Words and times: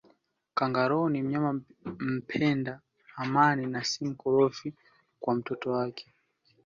Kangaroo 0.57 1.09
ni 1.09 1.21
mnyama 1.23 1.61
mpenda 1.85 2.81
amani 3.15 3.65
na 3.67 3.83
si 3.83 4.05
mkorofi 4.05 4.69
hata 4.69 4.93
kwa 5.19 5.35
mtoto 5.35 5.71
wake 5.71 6.13